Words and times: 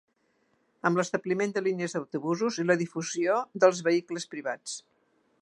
Amb 0.89 0.99
l'establiment 1.01 1.53
de 1.57 1.63
línies 1.67 1.93
d'autobusos 1.97 2.59
i 2.65 2.67
la 2.71 2.77
difusió 2.83 3.37
dels 3.65 3.85
vehicles 3.91 4.27
privats. 4.35 4.77